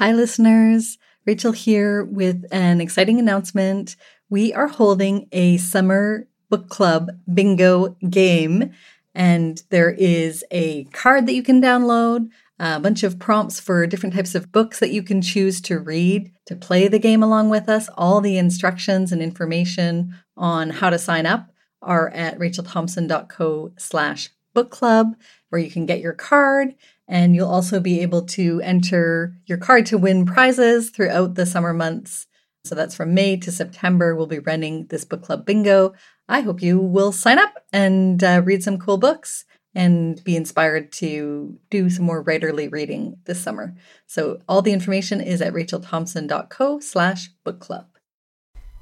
[0.00, 0.96] Hi, listeners.
[1.26, 3.96] Rachel here with an exciting announcement.
[4.30, 8.72] We are holding a summer book club bingo game,
[9.14, 14.14] and there is a card that you can download, a bunch of prompts for different
[14.14, 17.68] types of books that you can choose to read to play the game along with
[17.68, 17.90] us.
[17.98, 21.50] All the instructions and information on how to sign up
[21.82, 25.14] are at rachelthompson.co slash book club,
[25.50, 26.74] where you can get your card
[27.10, 31.74] and you'll also be able to enter your card to win prizes throughout the summer
[31.74, 32.28] months.
[32.64, 34.14] So that's from May to September.
[34.14, 35.92] We'll be running this book club bingo.
[36.28, 39.44] I hope you will sign up and uh, read some cool books
[39.74, 43.74] and be inspired to do some more writerly reading this summer.
[44.06, 47.86] So all the information is at rachelthompson.co slash book club.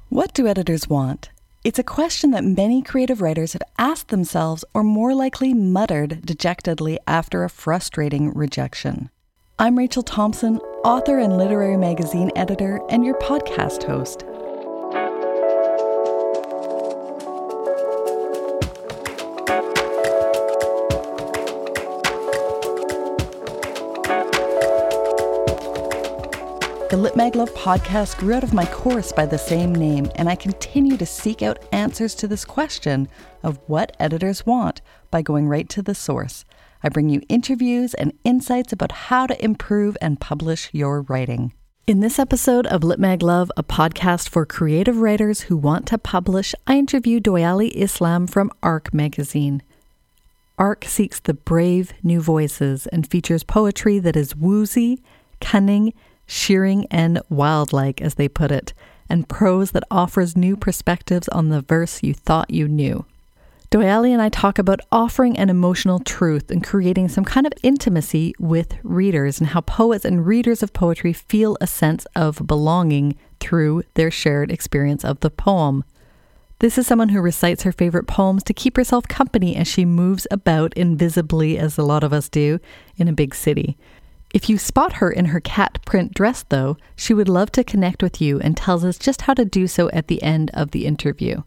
[0.09, 1.31] What do editors want?
[1.61, 6.99] It's a question that many creative writers have asked themselves or more likely muttered dejectedly
[7.05, 9.09] after a frustrating rejection.
[9.59, 14.23] I'm Rachel Thompson, author and literary magazine editor, and your podcast host.
[26.89, 30.27] The Lit Mag Love podcast grew out of my course by the same name, and
[30.27, 33.07] I continue to seek out answers to this question
[33.43, 34.81] of what editors want
[35.11, 36.45] by going right to the source.
[36.81, 41.53] I bring you interviews and insights about how to improve and publish your writing.
[41.85, 45.99] In this episode of Lit Mag Love, a podcast for creative writers who want to
[45.99, 49.61] publish, I interview Doyali Islam from ARC magazine.
[50.57, 55.03] ARC seeks the brave new voices and features poetry that is woozy,
[55.39, 55.93] cunning,
[56.29, 58.71] shearing and wildlike, as they put it,
[59.09, 63.03] and prose that offers new perspectives on the verse you thought you knew.
[63.71, 68.33] Doyali and I talk about offering an emotional truth and creating some kind of intimacy
[68.39, 73.83] with readers, and how poets and readers of poetry feel a sense of belonging through
[73.95, 75.83] their shared experience of the poem.
[76.59, 80.27] This is someone who recites her favorite poems to keep herself company as she moves
[80.29, 82.59] about invisibly, as a lot of us do,
[82.97, 83.77] in a big city.
[84.31, 88.03] If you spot her in her cat print dress, though, she would love to connect
[88.03, 90.85] with you and tells us just how to do so at the end of the
[90.85, 91.41] interview.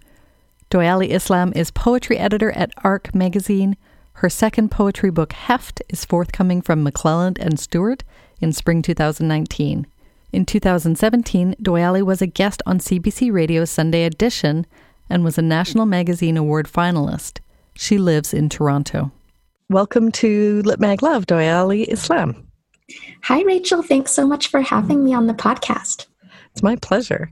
[0.69, 3.77] Doyali Islam is poetry editor at ARC magazine.
[4.15, 8.03] Her second poetry book, Heft, is forthcoming from McClelland and Stewart
[8.41, 9.87] in spring 2019.
[10.33, 14.67] In 2017, Doyali was a guest on CBC Radio's Sunday Edition
[15.09, 17.39] and was a National Magazine Award finalist.
[17.75, 19.13] She lives in Toronto.
[19.69, 22.49] Welcome to Lit Mag Love, Doyali Islam.
[23.25, 23.83] Hi, Rachel.
[23.83, 26.07] Thanks so much for having me on the podcast.
[26.53, 27.31] It's my pleasure.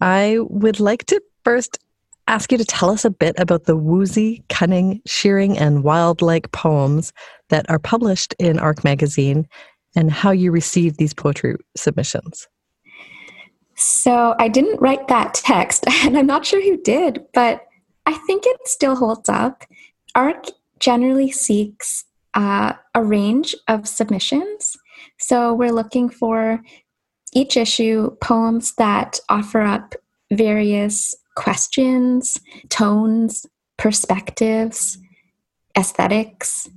[0.00, 1.78] I would like to first
[2.28, 7.12] ask you to tell us a bit about the woozy, cunning, shearing, and wild-like poems
[7.50, 9.46] that are published in ARC magazine
[9.94, 12.48] and how you received these poetry submissions.
[13.76, 17.66] So, I didn't write that text, and I'm not sure who did, but
[18.06, 19.64] I think it still holds up.
[20.14, 20.46] ARC
[20.80, 24.76] generally seeks uh, a range of submissions
[25.26, 26.60] so we're looking for
[27.34, 29.96] each issue poems that offer up
[30.32, 32.38] various questions,
[32.68, 33.44] tones,
[33.76, 34.98] perspectives,
[35.76, 36.68] aesthetics.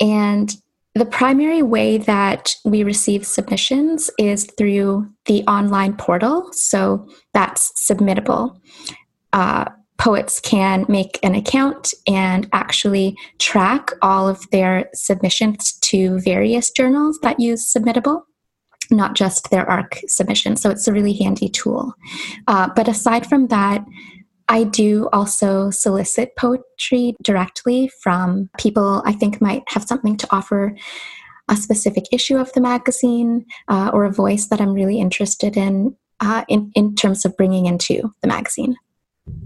[0.00, 0.50] And
[0.94, 6.48] the primary way that we receive submissions is through the online portal.
[6.52, 8.58] So that's submittable.
[9.34, 9.66] Uh,
[9.98, 17.18] poets can make an account and actually track all of their submissions to various journals
[17.22, 18.22] that use Submittable,
[18.90, 20.56] not just their ARC submission.
[20.56, 21.94] So it's a really handy tool.
[22.46, 23.84] Uh, but aside from that,
[24.48, 30.76] I do also solicit poetry directly from people I think might have something to offer
[31.48, 35.96] a specific issue of the magazine uh, or a voice that I'm really interested in,
[36.20, 38.76] uh, in in terms of bringing into the magazine.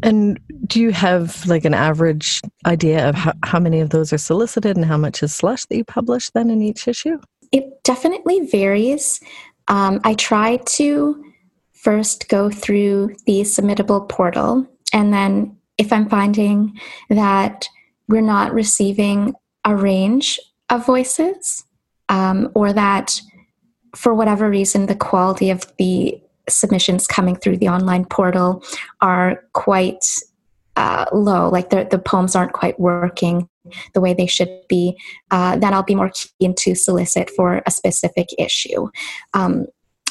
[0.02, 4.18] And do you have like an average idea of how, how many of those are
[4.18, 7.18] solicited and how much is slush that you publish then in each issue?
[7.52, 9.20] It definitely varies.
[9.68, 11.24] Um, I try to
[11.72, 17.68] first go through the submittable portal, and then if I'm finding that
[18.08, 20.38] we're not receiving a range
[20.70, 21.64] of voices,
[22.08, 23.20] um, or that
[23.94, 28.62] for whatever reason the quality of the submissions coming through the online portal
[29.00, 30.04] are quite
[30.76, 33.48] uh, low, like the, the poems aren't quite working
[33.94, 34.96] the way they should be,
[35.30, 36.10] uh, then I'll be more
[36.40, 38.88] keen to solicit for a specific issue.
[39.34, 39.66] Um,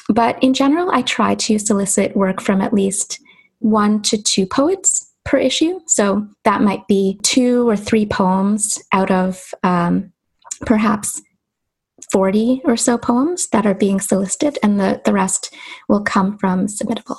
[0.09, 3.19] but in general, I try to solicit work from at least
[3.59, 5.79] one to two poets per issue.
[5.87, 10.13] So that might be two or three poems out of um,
[10.61, 11.21] perhaps
[12.11, 15.53] 40 or so poems that are being solicited, and the, the rest
[15.89, 17.17] will come from submittable.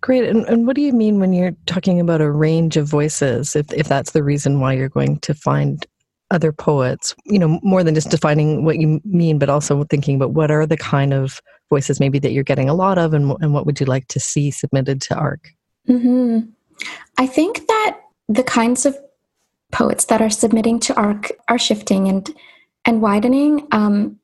[0.00, 0.24] Great.
[0.24, 3.72] And, and what do you mean when you're talking about a range of voices, if,
[3.72, 5.86] if that's the reason why you're going to find
[6.32, 10.32] other poets, you know, more than just defining what you mean, but also thinking about
[10.32, 11.40] what are the kind of
[11.70, 14.18] voices maybe that you're getting a lot of and, and what would you like to
[14.18, 15.52] see submitted to ARC?
[15.88, 16.40] Mm-hmm.
[17.18, 18.96] I think that the kinds of
[19.70, 22.34] poets that are submitting to ARC are shifting and
[22.84, 23.66] and widening.
[23.72, 24.18] Um,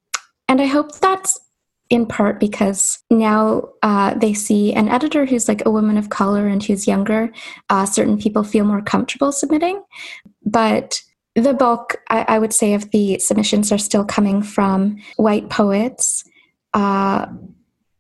[0.49, 1.39] and I hope that's
[1.91, 6.47] in part because now uh, they see an editor who's like a woman of color
[6.47, 7.31] and who's younger.
[7.71, 9.83] Uh, certain people feel more comfortable submitting,
[10.45, 11.01] but
[11.35, 16.25] the bulk, I, I, would say, of the submissions are still coming from white poets.
[16.75, 17.27] Uh,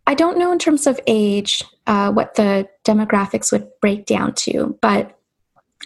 [0.06, 4.76] I don't know in terms of age uh, what the demographics would break down to,
[4.82, 5.18] but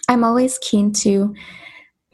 [0.09, 1.35] I'm always keen to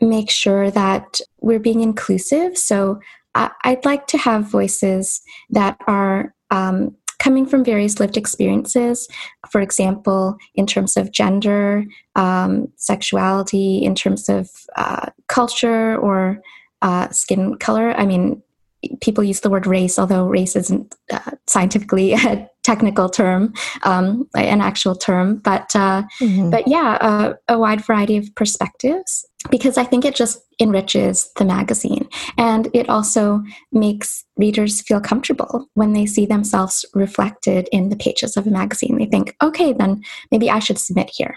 [0.01, 2.57] make sure that we're being inclusive.
[2.57, 3.00] So
[3.36, 9.07] I, would like to have voices that are um, coming from various lived experiences.
[9.50, 11.86] For example, in terms of gender,
[12.16, 16.42] um, sexuality, in terms of uh, culture or
[16.81, 17.92] uh, skin color.
[17.92, 18.42] I mean,
[19.02, 23.54] people use the word race, although race isn't uh, scientifically a technical term,
[23.84, 25.38] um, an actual term.
[25.38, 26.50] But uh, mm-hmm.
[26.50, 31.45] but yeah, uh, a wide variety of perspectives because I think it just enriches the
[31.45, 32.07] magazine,
[32.38, 33.41] and it also
[33.71, 38.97] makes readers feel comfortable when they see themselves reflected in the pages of a magazine.
[38.97, 40.01] They think, okay, then
[40.31, 41.36] maybe I should submit here.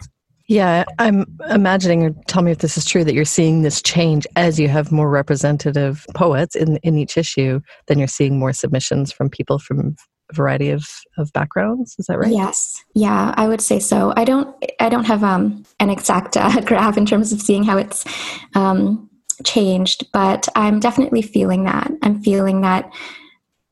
[0.48, 4.26] Yeah, I'm imagining, or tell me if this is true, that you're seeing this change
[4.36, 9.12] as you have more representative poets in, in each issue, then you're seeing more submissions
[9.12, 9.94] from people from
[10.32, 10.86] variety of,
[11.18, 11.96] of backgrounds.
[11.98, 12.32] Is that right?
[12.32, 12.82] Yes.
[12.94, 14.12] Yeah, I would say so.
[14.16, 17.78] I don't I don't have um, an exact uh, graph in terms of seeing how
[17.78, 18.04] it's
[18.54, 19.08] um,
[19.44, 21.90] changed, but I'm definitely feeling that.
[22.02, 22.92] I'm feeling that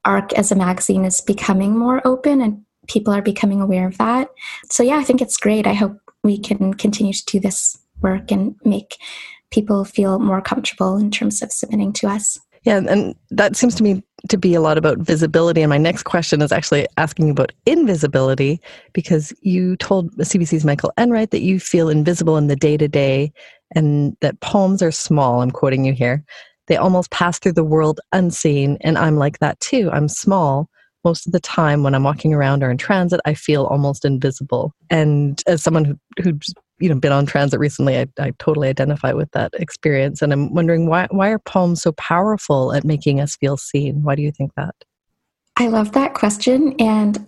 [0.05, 4.29] ARC as a magazine is becoming more open and people are becoming aware of that.
[4.71, 5.67] So yeah, I think it's great.
[5.67, 8.97] I hope we can continue to do this work and make
[9.51, 12.39] people feel more comfortable in terms of submitting to us.
[12.63, 15.63] Yeah, and that seems to me to be a lot about visibility.
[15.63, 18.61] And my next question is actually asking you about invisibility
[18.93, 23.33] because you told CBC's Michael Enright that you feel invisible in the day to day
[23.75, 25.41] and that poems are small.
[25.41, 26.23] I'm quoting you here.
[26.67, 28.77] They almost pass through the world unseen.
[28.83, 29.91] And I'm like that too.
[29.91, 30.69] I'm small,
[31.05, 34.75] most of the time when I'm walking around or in transit, I feel almost invisible.
[34.91, 39.13] And as someone who, who's you know been on transit recently, I, I totally identify
[39.13, 40.23] with that experience.
[40.23, 44.03] And I'm wondering why why are poems so powerful at making us feel seen?
[44.03, 44.75] Why do you think that?
[45.57, 47.27] I love that question, and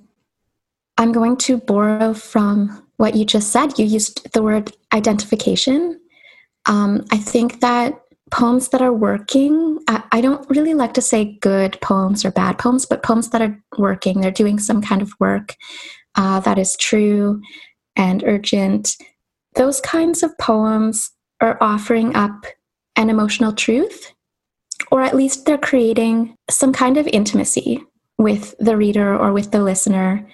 [0.99, 3.79] I'm going to borrow from what you just said.
[3.79, 6.01] You used the word identification.
[6.67, 8.03] Um, I think that
[8.33, 12.59] poems that are working I, I, don't really like to say good poems or bad
[12.59, 15.55] poems but poems that are working they're doing some kind of work
[16.15, 17.43] uh, that is true
[17.95, 18.97] and urgent
[19.55, 21.11] those kinds of poems
[21.41, 22.45] are offering up
[22.97, 24.13] an emotional truth
[24.91, 27.83] or at least they're creating some kind of intimacy
[28.19, 30.29] with the reader or with the listener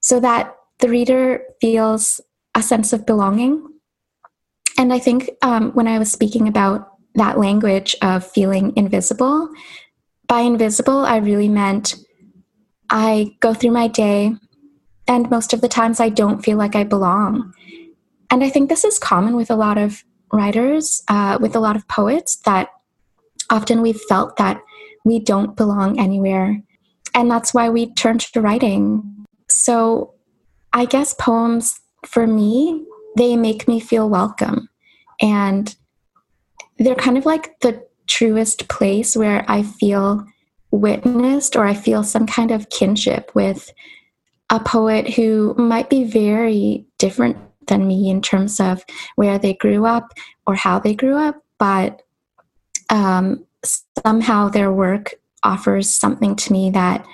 [0.00, 2.20] so that the reader feels
[2.54, 3.66] a sense of belonging
[4.78, 9.48] and i think um, when i was speaking about that language of feeling invisible.
[10.26, 11.96] By invisible, I really meant
[12.90, 14.34] I go through my day,
[15.06, 17.52] and most of the times I don't feel like I belong.
[18.34, 21.76] And I think this is common with a lot of writers, uh, with a lot
[21.76, 22.68] of poets, that
[23.48, 24.60] often we've felt that
[25.04, 26.60] we don't belong anywhere.
[27.14, 29.24] And that's why we turn to writing.
[29.48, 30.14] So
[30.72, 32.84] I guess poems, for me,
[33.16, 34.68] they make me feel welcome.
[35.20, 35.72] And
[36.80, 40.26] they're kind of like the truest place where I feel
[40.72, 43.72] witnessed or I feel some kind of kinship with
[44.50, 48.84] a poet who might be very different than me in terms of
[49.16, 50.12] where they grew up
[50.46, 52.02] or how they grew up, but
[52.90, 57.06] um, somehow their work offers something to me that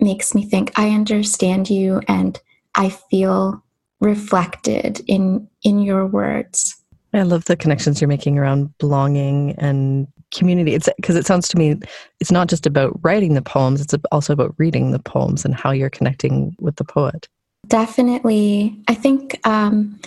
[0.00, 2.38] makes me think I understand you and
[2.74, 3.62] I feel
[4.00, 6.76] reflected in in your words.
[7.14, 10.74] I love the connections you're making around belonging and community.
[10.74, 11.80] It's because it sounds to me
[12.20, 15.70] it's not just about writing the poems, it's also about reading the poems and how
[15.70, 17.28] you're connecting with the poet.
[17.68, 18.80] Definitely.
[18.88, 19.98] I think um,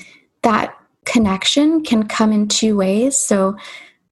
[0.43, 0.75] that
[1.05, 3.17] connection can come in two ways.
[3.17, 3.55] So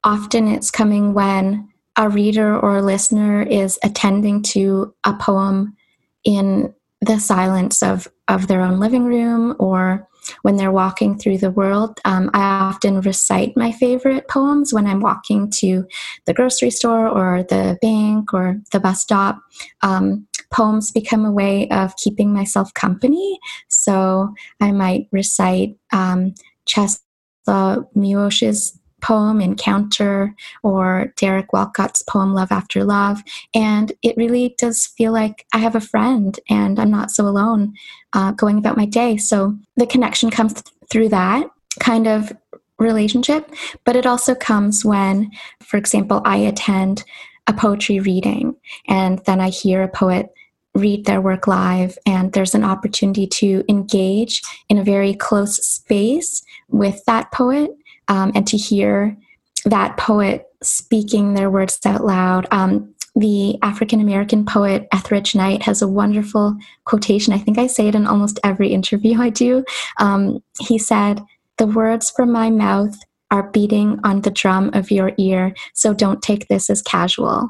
[0.04, 5.75] often it's coming when a reader or a listener is attending to a poem
[6.24, 10.08] in the silence of, of their own living room or
[10.42, 12.00] when they're walking through the world.
[12.06, 15.86] Um, I often recite my favorite poems when I'm walking to
[16.25, 19.39] the grocery store or the bank or the bus stop.
[19.82, 23.39] Um, poems become a way of keeping myself company.
[23.68, 26.34] So I might recite um,
[26.66, 33.22] Czesław Miłosz's poem Encounter or Derek Walcott's poem Love After Love.
[33.54, 37.74] And it really does feel like I have a friend and I'm not so alone
[38.13, 39.18] uh, going about my day.
[39.18, 41.48] So the connection comes th- through that
[41.80, 42.34] kind of
[42.80, 43.50] relationship,
[43.86, 45.32] but it also comes when,
[45.63, 47.04] for example, I attend
[47.48, 48.56] a poetry reading
[48.88, 50.30] and then I hear a poet
[50.75, 56.44] read their work live and there's an opportunity to engage in a very close space
[56.70, 57.72] with that poet
[58.08, 59.18] um, and to hear
[59.66, 62.48] that poet speaking their words out loud.
[62.51, 67.34] Um, the African American poet Etheridge Knight has a wonderful quotation.
[67.34, 69.66] I think I say it in almost every interview I do.
[70.00, 71.24] Um, he said,
[71.58, 72.96] The words from my mouth
[73.31, 77.50] are beating on the drum of your ear, so don't take this as casual.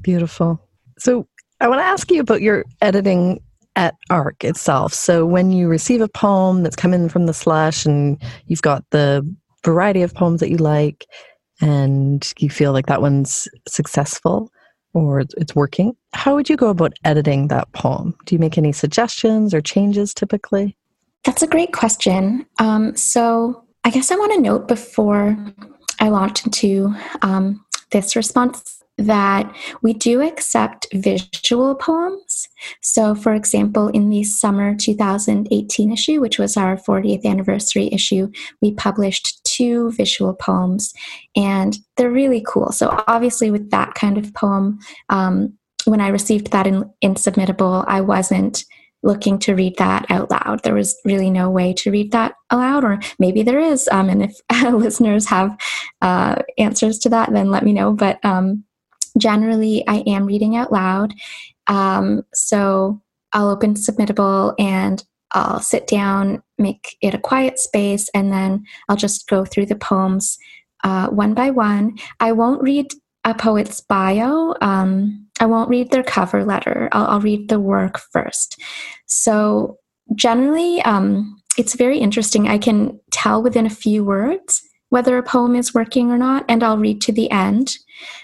[0.00, 0.60] Beautiful.
[0.98, 1.26] So
[1.60, 3.40] I want to ask you about your editing
[3.76, 4.94] at ARC itself.
[4.94, 8.84] So when you receive a poem that's come in from the slush and you've got
[8.90, 9.28] the
[9.64, 11.06] variety of poems that you like
[11.60, 14.50] and you feel like that one's successful
[14.92, 18.14] or it's working, how would you go about editing that poem?
[18.26, 20.76] Do you make any suggestions or changes typically?
[21.24, 22.46] That's a great question.
[22.58, 25.36] Um, so, I guess I want to note before
[26.00, 32.48] I launch into um, this response that we do accept visual poems.
[32.80, 38.30] So, for example, in the summer 2018 issue, which was our 40th anniversary issue,
[38.62, 40.94] we published two visual poems,
[41.36, 42.72] and they're really cool.
[42.72, 44.78] So, obviously, with that kind of poem,
[45.10, 45.52] um,
[45.84, 48.64] when I received that in, in Submittable, I wasn't
[49.04, 50.62] looking to read that out loud.
[50.62, 53.88] There was really no way to read that aloud, or maybe there is.
[53.92, 54.40] Um, and if
[54.72, 55.56] listeners have
[56.02, 57.92] uh, answers to that, then let me know.
[57.92, 58.64] But um,
[59.18, 61.14] generally I am reading out loud.
[61.66, 63.00] Um, so
[63.32, 68.96] I'll open Submittable and I'll sit down, make it a quiet space, and then I'll
[68.96, 70.38] just go through the poems
[70.82, 71.98] uh, one by one.
[72.20, 72.92] I won't read
[73.24, 74.54] a poet's bio.
[74.60, 76.88] Um, I won't read their cover letter.
[76.92, 78.60] I'll, I'll, read the work first.
[79.06, 79.78] So
[80.14, 82.48] generally, um, it's very interesting.
[82.48, 86.62] I can tell within a few words whether a poem is working or not, and
[86.62, 87.76] I'll read to the end.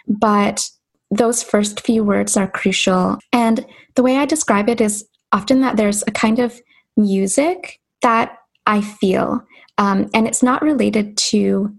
[0.06, 0.68] But
[1.10, 3.18] those first few words are crucial.
[3.32, 6.60] And the way I describe it is often that there's a kind of
[6.96, 8.36] music that
[8.66, 9.42] I feel,
[9.78, 11.74] um, and it's not related to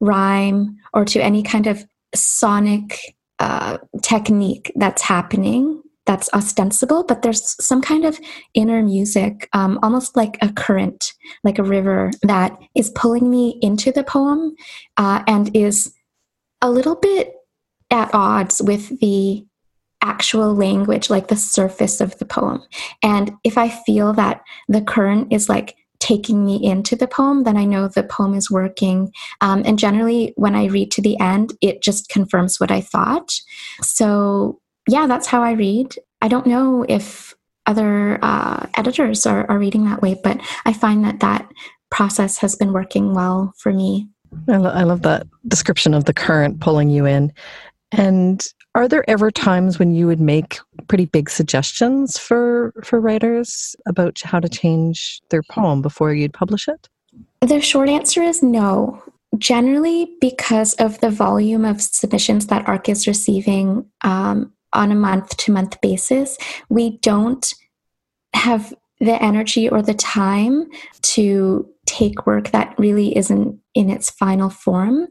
[0.00, 1.84] rhyme or to any kind of
[2.14, 8.18] sonic uh, technique that's happening that's ostensible, but there's some kind of
[8.54, 11.12] inner music, um, almost like a current,
[11.44, 14.54] like a river, that is pulling me into the poem
[14.96, 15.94] uh, and is
[16.60, 17.34] a little bit
[17.90, 19.44] at odds with the
[20.02, 22.62] actual language, like the surface of the poem.
[23.02, 27.56] And if I feel that the current is like taking me into the poem, then
[27.56, 29.12] I know the poem is working.
[29.40, 33.32] Um, and generally, when I read to the end, it just confirms what I thought.
[33.82, 35.94] So, yeah, that's how I read.
[36.20, 37.34] I don't know if
[37.66, 41.48] other uh, editors are, are reading that way, but I find that that
[41.88, 44.08] process has been working well for me.
[44.48, 47.32] I, lo- I love that description of the current pulling you in.
[47.92, 53.76] And are there ever times when you would make pretty big suggestions for for writers
[53.86, 56.88] about how to change their poem before you'd publish it?
[57.40, 59.02] The short answer is no.
[59.38, 65.36] Generally, because of the volume of submissions that ARC is receiving um, on a month
[65.38, 66.36] to month basis,
[66.68, 67.52] we don't
[68.34, 70.66] have the energy or the time
[71.02, 75.08] to take work that really isn't in its final form.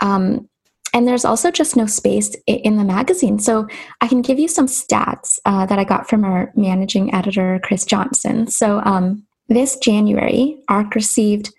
[0.00, 0.48] Um,
[0.92, 3.38] and there's also just no space in the magazine.
[3.38, 3.68] So
[4.00, 7.84] I can give you some stats uh, that I got from our managing editor, Chris
[7.84, 8.46] Johnson.
[8.48, 11.52] So um, this January, ARC received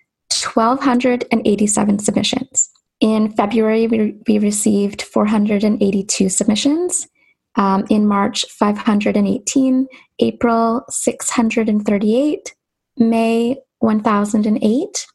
[0.54, 2.70] 1,287 submissions.
[3.00, 7.08] In February, we, we received 482 submissions.
[7.56, 9.86] Um, in March, 518.
[10.20, 12.54] April, 638.
[12.96, 15.06] May, 1008.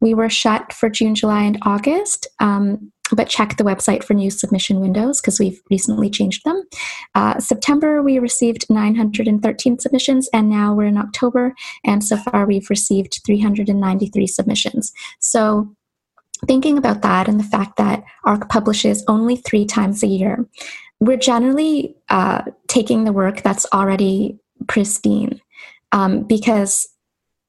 [0.00, 2.26] We were shut for June, July, and August.
[2.40, 6.62] Um, but check the website for new submission windows because we've recently changed them.
[7.14, 11.54] Uh, September, we received 913 submissions, and now we're in October,
[11.84, 14.92] and so far we've received 393 submissions.
[15.20, 15.74] So,
[16.46, 20.46] thinking about that and the fact that ARC publishes only three times a year,
[21.00, 25.40] we're generally uh, taking the work that's already pristine
[25.92, 26.88] um, because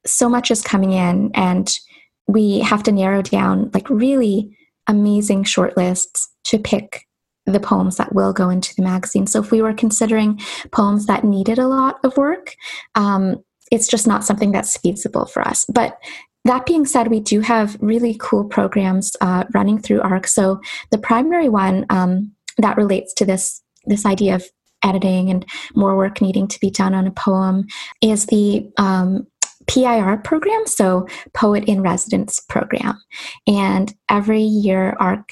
[0.06, 1.80] so much is coming in and
[2.28, 7.06] we have to narrow down like really amazing shortlists to pick
[7.46, 9.28] the poems that will go into the magazine.
[9.28, 10.40] So if we were considering
[10.72, 12.56] poems that needed a lot of work,
[12.96, 15.66] um, it's just not something that's feasible for us.
[15.66, 15.98] But
[16.46, 20.28] that being said, we do have really cool programs uh, running through ARC.
[20.28, 24.46] So the primary one um, that relates to this this idea of
[24.84, 27.66] editing and more work needing to be done on a poem
[28.02, 29.28] is the um,
[29.68, 33.02] PIR program, so Poet in Residence program.
[33.48, 35.30] And every year, ARC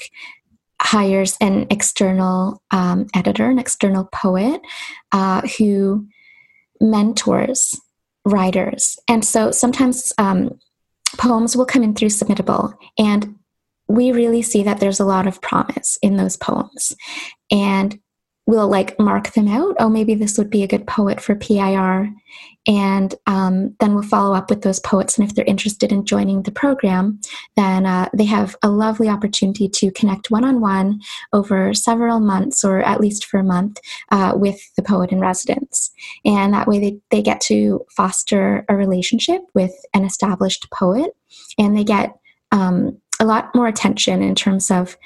[0.80, 4.60] hires an external um, editor, an external poet
[5.12, 6.06] uh, who
[6.80, 7.78] mentors
[8.24, 8.98] writers.
[9.08, 10.58] And so sometimes um,
[11.16, 13.36] poems will come in through Submittable, and
[13.88, 16.94] we really see that there's a lot of promise in those poems.
[17.50, 17.98] And
[18.46, 19.76] we'll like mark them out.
[19.78, 22.10] Oh, maybe this would be a good poet for PIR.
[22.66, 25.18] And um, then we'll follow up with those poets.
[25.18, 27.20] And if they're interested in joining the program,
[27.56, 31.00] then uh, they have a lovely opportunity to connect one on one
[31.32, 35.90] over several months, or at least for a month, uh, with the poet in residence.
[36.24, 41.10] And that way they, they get to foster a relationship with an established poet
[41.58, 42.14] and they get
[42.52, 44.96] um, a lot more attention in terms of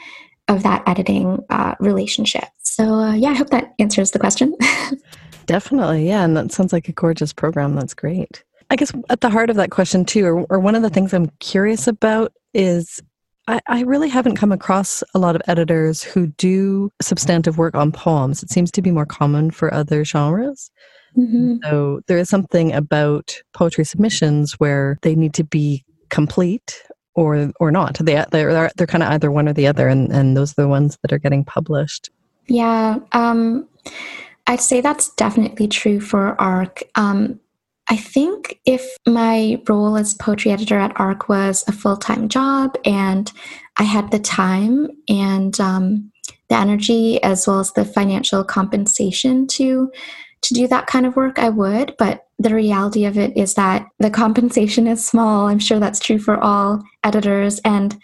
[0.48, 2.44] of that editing uh, relationship.
[2.78, 4.54] So, uh, yeah, I hope that answers the question.
[5.46, 6.06] Definitely.
[6.06, 6.24] Yeah.
[6.24, 7.74] And that sounds like a gorgeous program.
[7.74, 8.44] That's great.
[8.70, 11.12] I guess at the heart of that question, too, or, or one of the things
[11.12, 13.00] I'm curious about is
[13.48, 17.90] I, I, really haven't come across a lot of editors who do substantive work on
[17.90, 18.44] poems.
[18.44, 20.70] It seems to be more common for other genres.
[21.16, 21.56] Mm-hmm.
[21.64, 26.80] So there is something about poetry submissions where they need to be complete
[27.16, 27.98] or or not.
[27.98, 30.68] They they're they're kind of either one or the other, and and those are the
[30.68, 32.10] ones that are getting published.
[32.48, 33.68] Yeah, um,
[34.46, 36.82] I'd say that's definitely true for ARC.
[36.94, 37.38] Um,
[37.90, 42.76] I think if my role as poetry editor at ARC was a full time job
[42.84, 43.30] and
[43.78, 46.12] I had the time and um,
[46.48, 49.90] the energy as well as the financial compensation to
[50.40, 51.96] to do that kind of work, I would.
[51.98, 55.48] But the reality of it is that the compensation is small.
[55.48, 57.58] I'm sure that's true for all editors.
[57.64, 57.98] And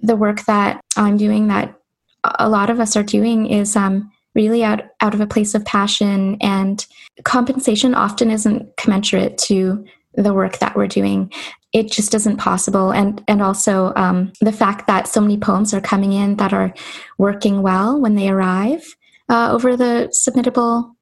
[0.00, 1.77] the work that I'm doing, that
[2.24, 5.64] a lot of us are doing, is um, really out, out of a place of
[5.64, 6.36] passion.
[6.40, 6.84] And
[7.24, 11.32] compensation often isn't commensurate to the work that we're doing.
[11.72, 12.92] It just isn't possible.
[12.92, 16.72] And, and also um, the fact that so many poems are coming in that are
[17.18, 18.96] working well when they arrive
[19.28, 20.94] uh, over the submittable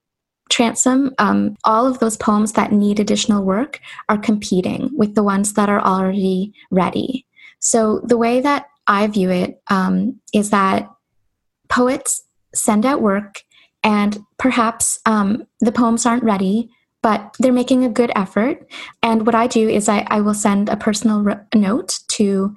[0.48, 5.54] transom, um, all of those poems that need additional work are competing with the ones
[5.54, 7.26] that are already ready.
[7.58, 10.88] So the way that I view it um, is that
[11.68, 12.22] poets
[12.54, 13.42] send out work,
[13.82, 16.68] and perhaps um, the poems aren't ready,
[17.02, 18.66] but they're making a good effort.
[19.02, 22.54] And what I do is I, I will send a personal re- note to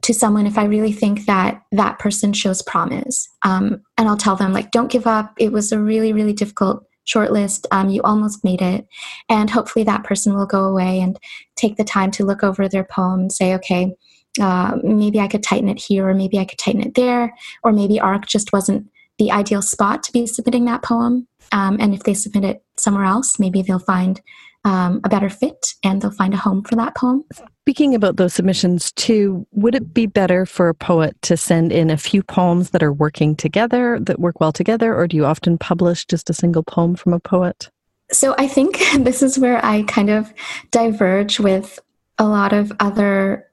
[0.00, 3.28] to someone if I really think that that person shows promise.
[3.44, 5.32] Um, and I'll tell them, like, don't give up.
[5.38, 8.86] It was a really, really difficult shortlist, um, you almost made it.
[9.28, 11.18] And hopefully that person will go away and
[11.56, 13.94] take the time to look over their poem and say, okay,
[14.38, 17.72] uh, maybe I could tighten it here, or maybe I could tighten it there, or
[17.72, 21.26] maybe ARC just wasn't the ideal spot to be submitting that poem.
[21.52, 24.20] Um, and if they submit it somewhere else, maybe they'll find
[24.64, 27.24] um, a better fit and they'll find a home for that poem.
[27.62, 31.90] Speaking about those submissions too, would it be better for a poet to send in
[31.90, 35.58] a few poems that are working together, that work well together, or do you often
[35.58, 37.70] publish just a single poem from a poet?
[38.10, 40.32] So I think this is where I kind of
[40.70, 41.78] diverge with
[42.18, 43.47] a lot of other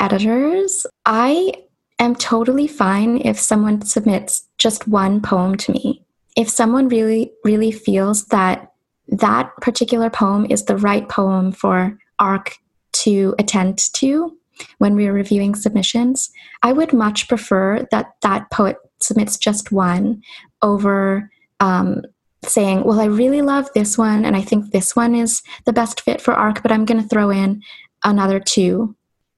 [0.00, 0.86] editors.
[1.06, 1.52] I
[1.98, 6.04] am totally fine if someone submits just one poem to me.
[6.36, 8.72] If someone really, really feels that
[9.08, 12.56] that particular poem is the right poem for ARC
[12.92, 14.36] to attend to
[14.78, 16.30] when we're reviewing submissions.
[16.62, 20.22] I would much prefer that that poet submits just one
[20.62, 21.30] over
[21.60, 22.02] um,
[22.44, 26.00] saying, Well, I really love this one, and I think this one is the best
[26.00, 27.62] fit for ARC, but I'm going to throw in
[28.04, 28.94] another two.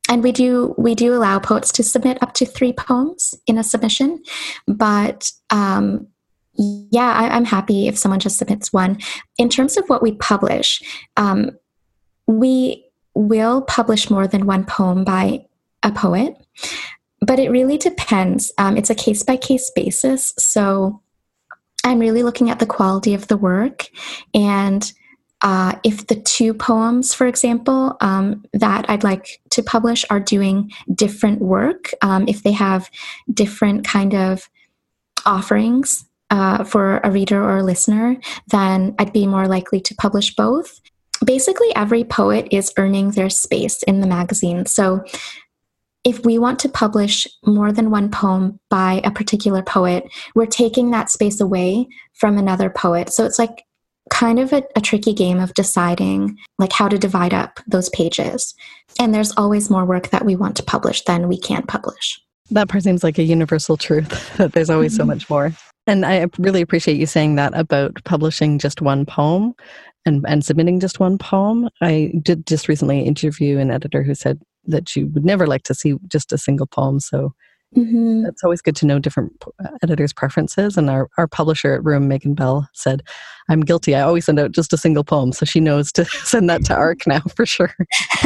[0.08, 3.64] And we do we do allow poets to submit up to three poems in a
[3.64, 4.22] submission,
[4.66, 6.06] but um,
[6.58, 8.98] yeah, I, am happy if someone just submits one.
[9.38, 10.82] In terms of what we publish,
[11.16, 11.50] um,
[12.26, 15.46] we will publish more than one poem by
[15.82, 16.34] a poet,
[17.20, 18.52] but it really depends.
[18.58, 20.32] Um, it's a case by case basis.
[20.38, 21.02] So
[21.84, 23.88] I'm really looking at the quality of the work
[24.34, 24.92] and
[25.42, 30.72] uh, if the two poems, for example, um, that I'd like to publish are doing
[30.94, 32.90] different work, um, if they have
[33.32, 34.48] different kind of
[35.26, 38.16] offerings uh, for a reader or a listener,
[38.48, 40.80] then I'd be more likely to publish both.
[41.24, 44.66] basically every poet is earning their space in the magazine.
[44.66, 45.02] So
[46.04, 50.90] if we want to publish more than one poem by a particular poet, we're taking
[50.90, 53.12] that space away from another poet.
[53.12, 53.65] So it's like
[54.10, 58.54] kind of a, a, tricky game of deciding like how to divide up those pages.
[59.00, 62.20] And there's always more work that we want to publish than we can publish.
[62.50, 65.02] That part seems like a universal truth that there's always mm-hmm.
[65.02, 65.52] so much more.
[65.88, 69.54] And i really appreciate you saying that about publishing just one poem
[70.04, 71.68] and, and submitting just one poem.
[71.80, 75.74] I did just recently interview an editor who said that she would never like to
[75.74, 77.32] see just a single poem so
[77.74, 78.26] Mm-hmm.
[78.26, 80.76] It's always good to know different uh, editors' preferences.
[80.76, 83.02] And our, our publisher at Room, Meghan Bell, said,
[83.48, 83.94] I'm guilty.
[83.94, 85.32] I always send out just a single poem.
[85.32, 87.74] So she knows to send that to ARC now for sure.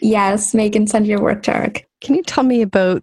[0.00, 1.86] yes, Meghan, send your work to ARC.
[2.00, 3.02] Can you tell me about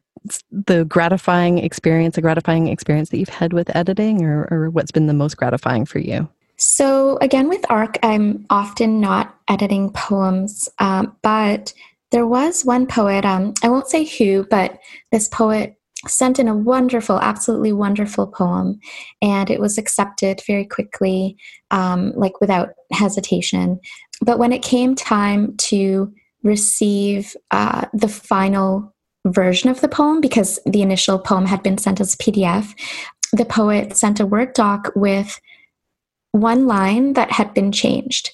[0.51, 5.07] the gratifying experience, a gratifying experience that you've had with editing, or, or what's been
[5.07, 6.29] the most gratifying for you?
[6.57, 11.73] So, again, with ARC, I'm often not editing poems, um, but
[12.11, 14.77] there was one poet, um, I won't say who, but
[15.11, 15.75] this poet
[16.07, 18.79] sent in a wonderful, absolutely wonderful poem,
[19.21, 21.37] and it was accepted very quickly,
[21.69, 23.79] um, like without hesitation.
[24.21, 26.11] But when it came time to
[26.43, 28.93] receive uh, the final
[29.27, 32.73] version of the poem, because the initial poem had been sent as PDF,
[33.33, 35.39] the poet sent a Word doc with
[36.31, 38.31] one line that had been changed.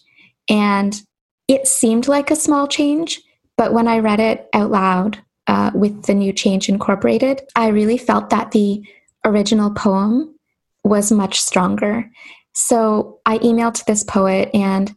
[0.49, 0.99] And
[1.47, 3.21] it seemed like a small change,
[3.57, 7.97] but when I read it out loud uh, with the new change incorporated, I really
[7.97, 8.83] felt that the
[9.25, 10.35] original poem
[10.83, 12.09] was much stronger.
[12.53, 14.95] So I emailed this poet and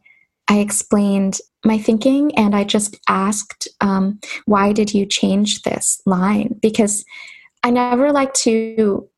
[0.49, 6.59] I explained my thinking and I just asked, um, why did you change this line?
[6.61, 7.05] Because
[7.63, 9.09] I never like to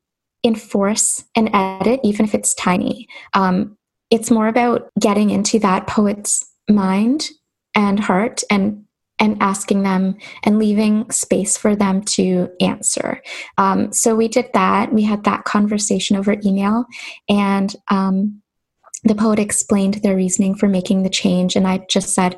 [0.43, 3.07] enforce an edit, even if it's tiny.
[3.33, 3.77] Um,
[4.09, 7.29] it's more about getting into that poet's mind
[7.75, 8.83] and heart and
[9.19, 13.21] and asking them and leaving space for them to answer.
[13.57, 14.91] Um, so we did that.
[14.91, 16.85] We had that conversation over email,
[17.29, 18.41] and um,
[19.03, 21.55] the poet explained their reasoning for making the change.
[21.55, 22.37] And I just said,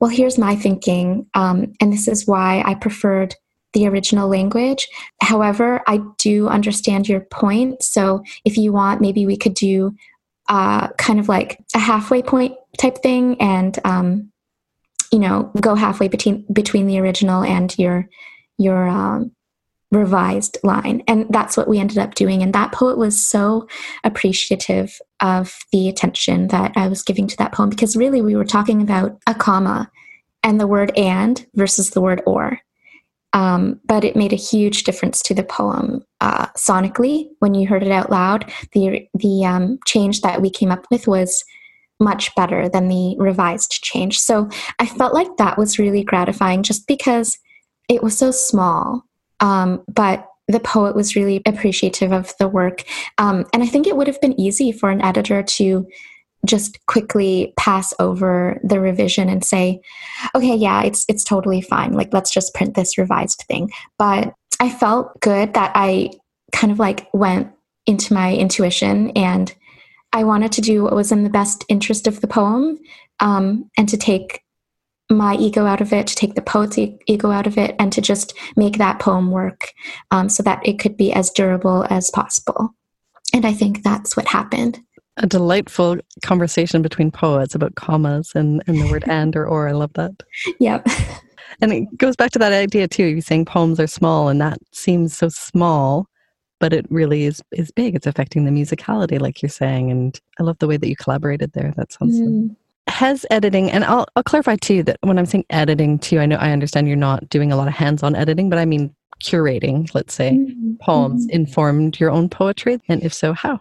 [0.00, 3.34] Well, here's my thinking, um, and this is why I preferred
[3.72, 4.88] the original language.
[5.20, 7.82] However, I do understand your point.
[7.82, 9.94] So if you want, maybe we could do
[10.48, 14.30] uh, kind of like a halfway point type thing and um,
[15.14, 18.08] you know go halfway between between the original and your
[18.58, 19.30] your um,
[19.92, 21.04] revised line.
[21.06, 22.42] And that's what we ended up doing.
[22.42, 23.68] And that poet was so
[24.02, 28.44] appreciative of the attention that i was giving to that poem because really we were
[28.44, 29.88] talking about a comma
[30.42, 32.58] and the word and versus the word or.
[33.32, 37.26] Um, but it made a huge difference to the poem uh, sonically.
[37.40, 41.06] When you heard it out loud the the um, change that we came up with
[41.06, 41.44] was
[42.04, 44.18] much better than the revised change.
[44.18, 47.38] So I felt like that was really gratifying just because
[47.88, 49.04] it was so small.
[49.40, 52.84] Um, but the poet was really appreciative of the work.
[53.18, 55.86] Um, and I think it would have been easy for an editor to
[56.46, 59.80] just quickly pass over the revision and say,
[60.34, 61.92] okay, yeah, it's it's totally fine.
[61.92, 63.70] Like let's just print this revised thing.
[63.98, 66.10] But I felt good that I
[66.52, 67.50] kind of like went
[67.86, 69.54] into my intuition and
[70.14, 72.78] I wanted to do what was in the best interest of the poem
[73.18, 74.42] um, and to take
[75.10, 77.92] my ego out of it, to take the poet's e- ego out of it, and
[77.92, 79.72] to just make that poem work
[80.12, 82.70] um, so that it could be as durable as possible.
[83.34, 84.80] And I think that's what happened.
[85.16, 89.68] A delightful conversation between poets about commas and, and the word and or or.
[89.68, 90.12] I love that.
[90.60, 90.86] Yep.
[91.60, 93.04] And it goes back to that idea too.
[93.04, 96.08] You're saying poems are small, and that seems so small
[96.60, 97.94] but it really is is big.
[97.94, 101.52] It's affecting the musicality, like you're saying, and I love the way that you collaborated
[101.52, 101.72] there.
[101.76, 102.20] That sounds.
[102.20, 102.56] Mm.
[102.88, 106.36] Has editing, and I'll I'll clarify too that when I'm saying editing too, I know
[106.36, 110.12] I understand you're not doing a lot of hands-on editing, but I mean curating, let's
[110.12, 110.74] say, mm-hmm.
[110.80, 111.34] poems mm-hmm.
[111.34, 113.58] informed your own poetry, and if so, how?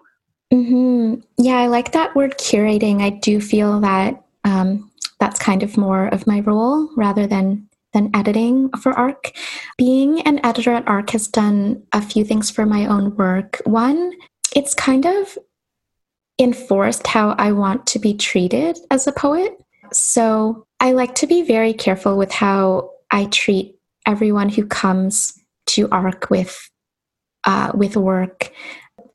[0.51, 1.21] Mm-hmm.
[1.37, 3.01] Yeah, I like that word curating.
[3.01, 8.09] I do feel that um, that's kind of more of my role rather than than
[8.15, 9.31] editing for ARC.
[9.77, 13.61] Being an editor at ARC has done a few things for my own work.
[13.65, 14.13] One,
[14.55, 15.37] it's kind of
[16.39, 19.57] enforced how I want to be treated as a poet.
[19.91, 23.75] So I like to be very careful with how I treat
[24.05, 25.33] everyone who comes
[25.67, 26.69] to ARC with
[27.45, 28.51] uh, with work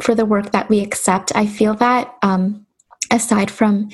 [0.03, 1.33] for the work that we accept.
[1.35, 2.67] I feel that um,
[3.11, 3.89] aside from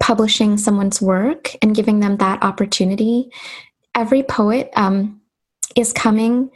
[0.00, 3.30] publishing someone's work and giving them that opportunity,
[3.94, 5.20] every poet um,
[5.76, 6.50] is coming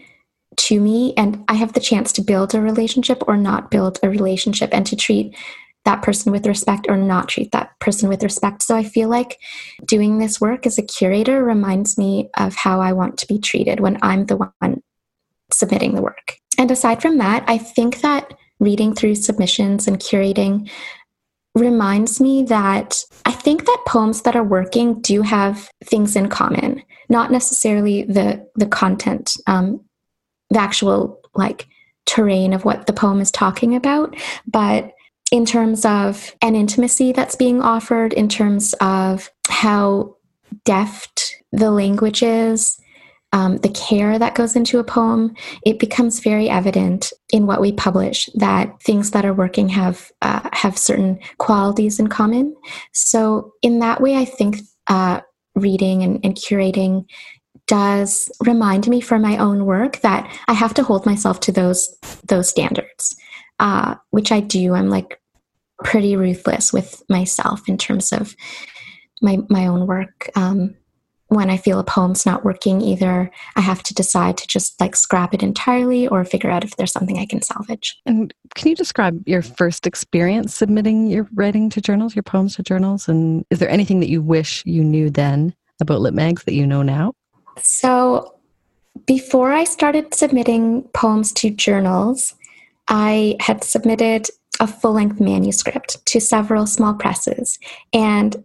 [0.57, 4.09] to me and I have the chance to build a relationship or not build a
[4.09, 5.37] relationship and to treat
[5.85, 8.63] that person with respect or not treat that person with respect.
[8.63, 9.39] So I feel like
[9.85, 13.81] doing this work as a curator reminds me of how I want to be treated
[13.81, 14.83] when I'm the one
[15.51, 16.37] submitting the work.
[16.59, 20.69] And aside from that, I think that reading through submissions and curating
[21.59, 26.83] reminds me that I think that poems that are working do have things in common,
[27.09, 29.85] not necessarily the the content, um,
[30.51, 31.67] the actual like
[32.07, 34.17] terrain of what the poem is talking about,
[34.47, 34.93] but
[35.31, 40.17] in terms of an intimacy that's being offered, in terms of how
[40.65, 42.81] deft the language is,
[43.33, 47.73] um, the care that goes into a poem, it becomes very evident in what we
[47.73, 52.55] publish that things that are working have uh, have certain qualities in common.
[52.93, 55.21] So in that way, I think uh,
[55.55, 57.05] reading and, and curating
[57.67, 61.95] does remind me for my own work that I have to hold myself to those
[62.27, 63.15] those standards,
[63.59, 64.75] uh, which I do.
[64.75, 65.21] I'm like
[65.85, 68.35] pretty ruthless with myself in terms of
[69.21, 70.31] my my own work.
[70.35, 70.75] Um,
[71.29, 74.97] when I feel a poem's not working, either I have to decide to just like
[74.97, 78.01] scrap it entirely or figure out if there's something I can salvage.
[78.07, 82.63] And can you describe your first experience submitting your writing to journals, your poems to
[82.63, 83.09] journals?
[83.09, 86.67] And is there anything that you wish you knew then about Lit Mags that you
[86.67, 87.13] know now?
[87.59, 88.35] So,
[89.07, 92.35] before I started submitting poems to journals,
[92.89, 94.29] I had submitted
[94.61, 97.59] a full length manuscript to several small presses.
[97.93, 98.45] And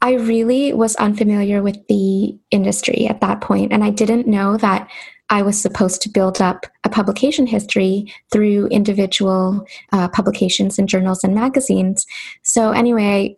[0.00, 4.88] I really was unfamiliar with the industry at that point, and I didn't know that
[5.30, 11.24] I was supposed to build up a publication history through individual uh, publications and journals
[11.24, 12.06] and magazines.
[12.42, 13.36] So, anyway,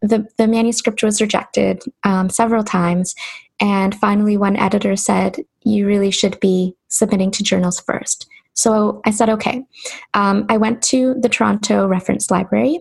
[0.00, 3.14] the, the manuscript was rejected um, several times,
[3.60, 8.28] and finally, one editor said, You really should be submitting to journals first.
[8.54, 9.62] So I said, Okay.
[10.14, 12.80] Um, I went to the Toronto Reference Library,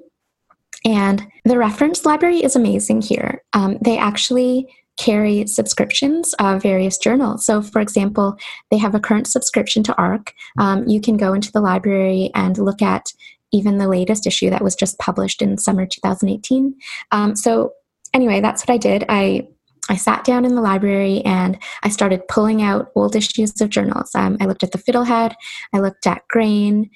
[0.85, 3.43] and the reference library is amazing here.
[3.53, 4.67] Um, they actually
[4.97, 7.45] carry subscriptions of various journals.
[7.45, 8.37] So, for example,
[8.71, 10.33] they have a current subscription to ARC.
[10.57, 13.11] Um, you can go into the library and look at
[13.51, 16.75] even the latest issue that was just published in summer 2018.
[17.11, 17.73] Um, so,
[18.13, 19.05] anyway, that's what I did.
[19.09, 19.47] I
[19.87, 24.15] I sat down in the library and I started pulling out old issues of journals.
[24.15, 25.35] Um, I looked at the Fiddlehead,
[25.73, 26.89] I looked at Grain.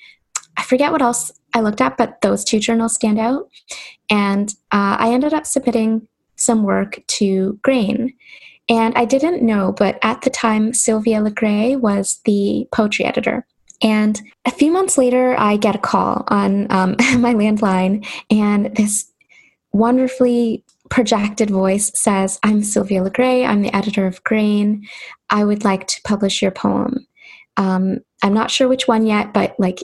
[0.58, 3.50] I forget what else I looked at, but those two journals stand out.
[4.10, 8.14] And uh, I ended up submitting some work to Grain.
[8.70, 13.46] And I didn't know, but at the time, Sylvia Legris was the poetry editor.
[13.82, 19.12] And a few months later, I get a call on um, my landline, and this
[19.72, 24.88] wonderfully projected voice says, I'm Sylvia Legris, I'm the editor of Grain.
[25.30, 27.08] I would like to publish your poem.
[27.58, 29.84] Um, I'm not sure which one yet, but like,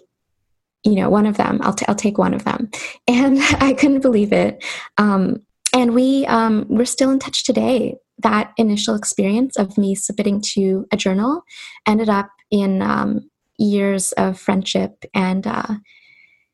[0.86, 1.60] you know, one of them.
[1.64, 2.70] I'll, t- I'll take one of them.
[3.08, 4.64] And I couldn't believe it.
[4.98, 5.42] Um,
[5.74, 7.96] and we um, we're still in touch today.
[8.20, 11.44] That initial experience of me submitting to a journal
[11.86, 15.76] ended up in um, years of friendship, and uh,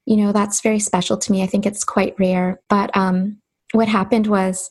[0.05, 1.43] you know that's very special to me.
[1.43, 3.37] I think it's quite rare, but um,
[3.73, 4.69] what happened was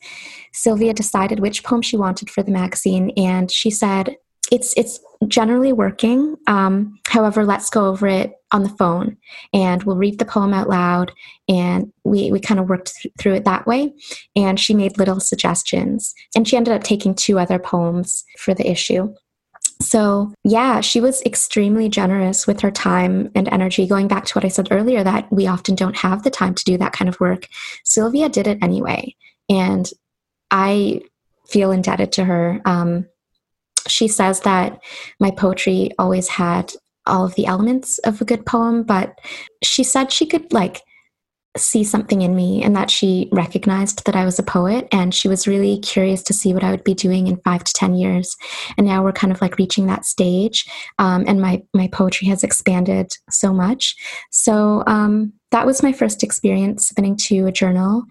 [0.52, 4.16] Sylvia decided which poem she wanted for the magazine, and she said,
[4.50, 6.36] "It's it's generally working.
[6.46, 9.16] Um, however, let's go over it on the phone,
[9.52, 11.12] and we'll read the poem out loud."
[11.48, 13.92] And we we kind of worked th- through it that way.
[14.34, 18.70] And she made little suggestions, and she ended up taking two other poems for the
[18.70, 19.14] issue.
[19.80, 23.86] So, yeah, she was extremely generous with her time and energy.
[23.86, 26.64] Going back to what I said earlier, that we often don't have the time to
[26.64, 27.48] do that kind of work.
[27.84, 29.16] Sylvia did it anyway.
[29.48, 29.90] And
[30.50, 31.00] I
[31.48, 32.60] feel indebted to her.
[32.64, 33.06] Um,
[33.88, 34.80] she says that
[35.18, 36.72] my poetry always had
[37.06, 39.18] all of the elements of a good poem, but
[39.62, 40.82] she said she could like
[41.56, 45.26] see something in me and that she recognized that I was a poet and she
[45.26, 48.36] was really curious to see what I would be doing in five to 10 years.
[48.78, 50.64] And now we're kind of like reaching that stage.
[50.98, 53.96] Um, and my, my poetry has expanded so much.
[54.30, 58.04] So um, that was my first experience submitting to a journal.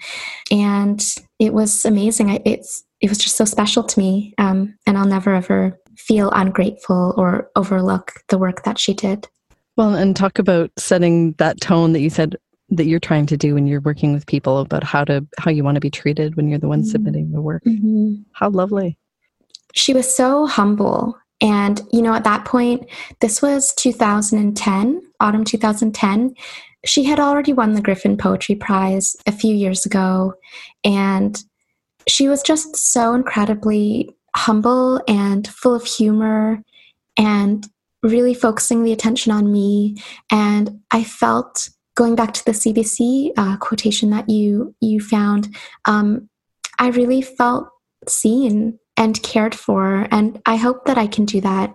[0.51, 1.01] And
[1.39, 2.30] it was amazing.
[2.30, 4.34] I, it's, it was just so special to me.
[4.38, 9.28] Um, and I'll never ever feel ungrateful or overlook the work that she did.
[9.75, 12.36] Well, and talk about setting that tone that you said
[12.69, 15.63] that you're trying to do when you're working with people about how to how you
[15.63, 16.89] want to be treated when you're the one mm-hmm.
[16.89, 17.63] submitting the work.
[17.63, 18.15] Mm-hmm.
[18.34, 18.97] How lovely.
[19.73, 21.17] She was so humble.
[21.41, 22.89] And, you know, at that point,
[23.21, 26.36] this was 2010, autumn 2010.
[26.85, 30.33] She had already won the Griffin Poetry Prize a few years ago.
[30.83, 31.41] And
[32.07, 36.63] she was just so incredibly humble and full of humor
[37.17, 37.67] and
[38.01, 39.97] really focusing the attention on me.
[40.31, 46.29] And I felt going back to the CBC uh, quotation that you you found, um,
[46.79, 47.67] I really felt
[48.07, 51.73] seen and cared for, and I hope that I can do that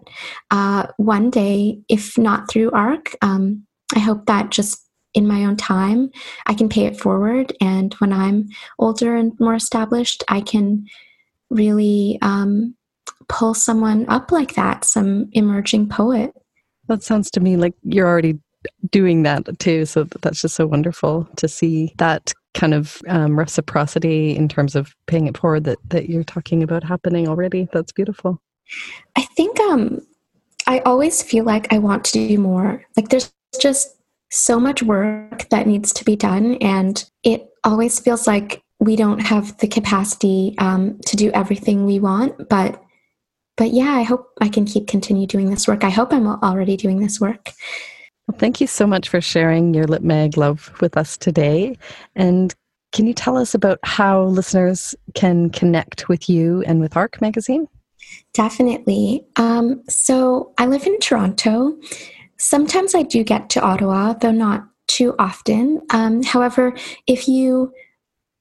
[0.50, 3.14] uh, one day, if not through ARC.
[3.22, 4.84] Um, I hope that just
[5.14, 6.10] in my own time,
[6.46, 8.48] I can pay it forward, and when I'm
[8.78, 10.86] older and more established, I can
[11.50, 12.74] really um,
[13.28, 16.34] pull someone up like that, some emerging poet.
[16.88, 18.38] That sounds to me like you're already
[18.90, 19.86] doing that too.
[19.86, 24.94] So that's just so wonderful to see that kind of um, reciprocity in terms of
[25.06, 27.68] paying it forward that, that you're talking about happening already.
[27.72, 28.40] That's beautiful.
[29.16, 30.00] I think um,
[30.66, 32.84] I always feel like I want to do more.
[32.96, 33.96] Like there's just
[34.34, 39.20] so much work that needs to be done, and it always feels like we don't
[39.20, 42.48] have the capacity um, to do everything we want.
[42.48, 42.80] But
[43.56, 45.84] but yeah, I hope I can keep continue doing this work.
[45.84, 47.52] I hope I'm already doing this work.
[48.26, 51.76] Well, thank you so much for sharing your Lit Mag love with us today.
[52.16, 52.54] And
[52.92, 57.68] can you tell us about how listeners can connect with you and with ARC magazine?
[58.32, 59.24] Definitely.
[59.36, 61.76] Um, so I live in Toronto.
[62.44, 65.80] Sometimes I do get to Ottawa, though not too often.
[65.88, 66.76] Um, however,
[67.06, 67.72] if you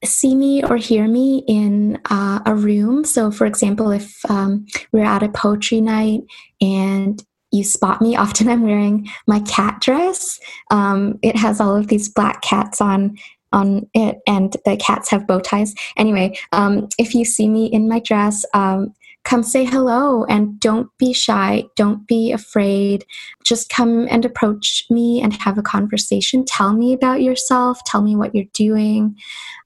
[0.03, 5.05] see me or hear me in uh, a room, so for example, if um, we're
[5.05, 6.19] at a poetry night
[6.59, 8.15] and you spot me.
[8.23, 10.37] Often I'm wearing my cat dress.
[10.69, 13.15] Um, it has all of these black cats on
[13.53, 15.75] on it, and the cats have bow ties.
[15.95, 20.89] Anyway, um, if you see me in my dress, um, come say hello and don't
[20.97, 21.63] be shy.
[21.75, 23.05] Don't be afraid.
[23.43, 26.45] Just come and approach me and have a conversation.
[26.45, 27.83] Tell me about yourself.
[27.85, 29.15] Tell me what you're doing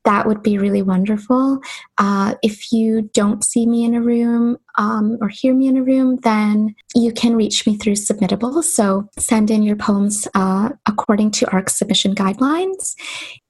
[0.08, 1.60] that would be really wonderful.
[1.98, 5.84] Uh, if you don't see me in a room um, or hear me in a
[5.84, 8.64] room, then you can reach me through Submittable.
[8.64, 12.96] So send in your poems uh, according to ARC submission guidelines.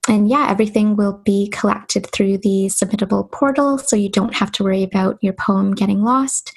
[0.08, 4.64] And yeah, everything will be collected through the Submittable portal, so you don't have to
[4.64, 6.54] worry about your poem getting lost.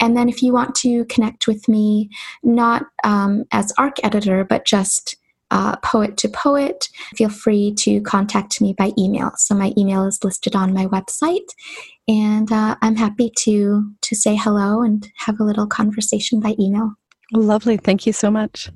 [0.00, 2.10] And then if you want to connect with me,
[2.42, 5.16] not um, as ARC editor, but just
[5.50, 9.32] uh, poet to poet, feel free to contact me by email.
[9.36, 11.48] So my email is listed on my website,
[12.06, 16.94] and uh, I'm happy to to say hello and have a little conversation by email.
[17.32, 17.76] Lovely.
[17.76, 18.70] Thank you so much.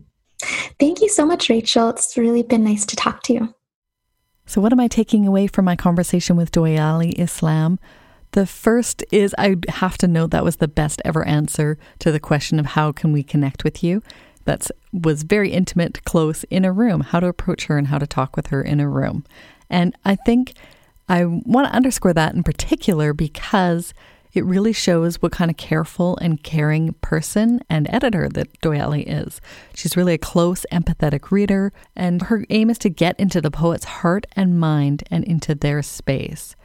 [0.80, 1.90] Thank you so much, Rachel.
[1.90, 3.54] It's really been nice to talk to you.
[4.46, 7.78] So, what am I taking away from my conversation with Doyali Islam?
[8.32, 12.20] The first is I have to note that was the best ever answer to the
[12.20, 14.02] question of how can we connect with you
[14.44, 18.06] that was very intimate, close in a room, how to approach her and how to
[18.06, 19.24] talk with her in a room.
[19.70, 20.54] And I think
[21.08, 23.94] I want to underscore that in particular because
[24.34, 29.40] it really shows what kind of careful and caring person and editor that Doyali is.
[29.74, 33.84] She's really a close, empathetic reader, and her aim is to get into the poet's
[33.84, 36.56] heart and mind and into their space.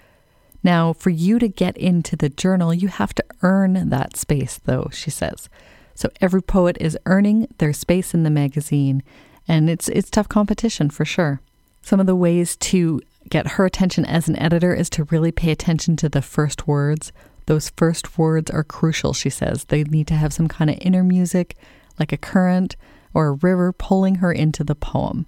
[0.64, 4.90] Now, for you to get into the journal, you have to earn that space, though,
[4.92, 5.48] she says.
[5.96, 9.04] So every poet is earning their space in the magazine,
[9.48, 11.42] and it's it's tough competition for sure.
[11.82, 15.52] Some of the ways to get her attention as an editor is to really pay
[15.52, 17.12] attention to the first words.
[17.50, 19.64] Those first words are crucial, she says.
[19.64, 21.56] They need to have some kind of inner music,
[21.98, 22.76] like a current
[23.12, 25.26] or a river pulling her into the poem.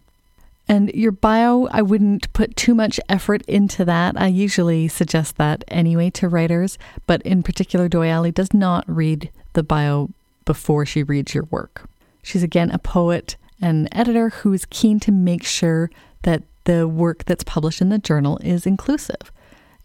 [0.68, 4.22] And your bio, I wouldn't put too much effort into that.
[4.22, 9.64] I usually suggest that anyway to writers, but in particular, Doyali does not read the
[9.64, 10.12] bio
[10.46, 11.90] before she reads your work.
[12.22, 15.90] She's again a poet and editor who's keen to make sure
[16.22, 19.32] that the work that's published in the journal is inclusive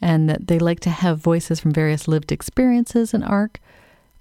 [0.00, 3.60] and that they like to have voices from various lived experiences in ARC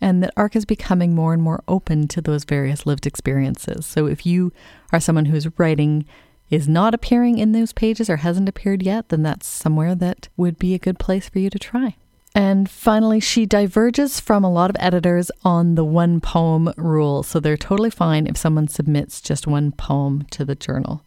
[0.02, 3.86] and that ARC is becoming more and more open to those various lived experiences.
[3.86, 4.52] So if you
[4.92, 6.06] are someone whose writing
[6.50, 10.60] is not appearing in those pages or hasn't appeared yet, then that's somewhere that would
[10.60, 11.96] be a good place for you to try.
[12.36, 17.24] And finally, she diverges from a lot of editors on the one poem rule.
[17.24, 21.02] So they're totally fine if someone submits just one poem to the journal.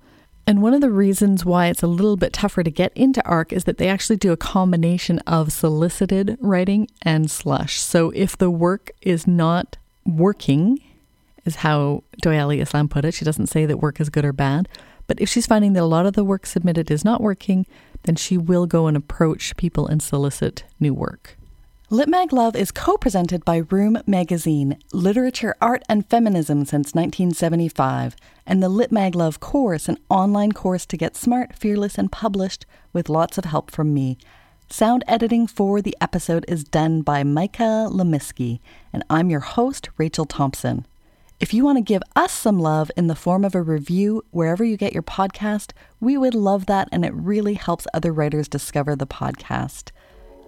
[0.49, 3.53] And one of the reasons why it's a little bit tougher to get into ARC
[3.53, 7.79] is that they actually do a combination of solicited writing and slush.
[7.79, 10.79] So if the work is not working,
[11.45, 14.71] is how Doyali Islam put it, she doesn't say that work is good or bad,
[15.07, 17.67] but if she's finding that a lot of the work submitted is not working,
[18.05, 21.38] then she will go and approach people and solicit new work.
[21.91, 28.15] Lit Mag Love is co presented by Room Magazine, Literature, Art, and Feminism since 1975,
[28.47, 32.67] and the Lit Mag Love course, an online course to get smart, fearless, and published
[32.93, 34.19] with lots of help from me.
[34.69, 38.61] Sound editing for the episode is done by Micah Lemisky,
[38.93, 40.87] and I'm your host, Rachel Thompson.
[41.41, 44.63] If you want to give us some love in the form of a review wherever
[44.63, 48.95] you get your podcast, we would love that and it really helps other writers discover
[48.95, 49.91] the podcast.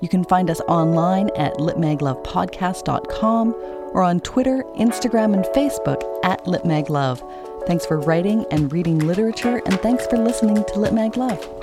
[0.00, 3.54] You can find us online at litmaglovepodcast.com
[3.92, 7.66] or on Twitter, Instagram, and Facebook at litmaglove.
[7.66, 11.59] Thanks for writing and reading literature, and thanks for listening to Lit Mag Love.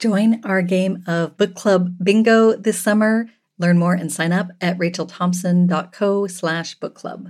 [0.00, 3.26] Join our game of book club bingo this summer.
[3.58, 7.28] Learn more and sign up at rachelthompson.co slash book club.